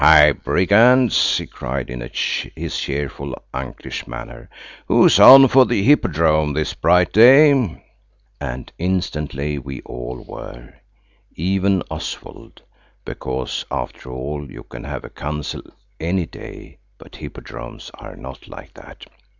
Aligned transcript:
"Hi, 0.03 0.31
brigands!" 0.31 1.37
he 1.37 1.45
cried 1.45 1.91
in 1.91 2.01
his 2.01 2.75
cheerful 2.75 3.39
unclish 3.53 4.07
manner. 4.07 4.49
"Who's 4.87 5.19
on 5.19 5.47
for 5.47 5.67
the 5.67 5.83
Hippodrome 5.83 6.53
this 6.53 6.73
bright 6.73 7.13
day?" 7.13 7.51
"HI, 7.51 7.53
BRIGANDS!" 7.53 7.73
HE 7.75 8.37
CRIED. 8.39 8.49
And 8.51 8.71
instantly 8.79 9.57
we 9.59 9.81
all 9.81 10.25
were. 10.27 10.73
Even 11.35 11.83
Oswald–because 11.91 13.63
after 13.69 14.09
all 14.09 14.51
you 14.51 14.63
can 14.63 14.85
have 14.85 15.03
a 15.05 15.09
council 15.11 15.61
any 15.99 16.25
day, 16.25 16.79
but 16.97 17.17
Hippodromes 17.17 17.91
are 17.93 18.15
not 18.15 18.47
like 18.47 18.73
that. 18.73 19.05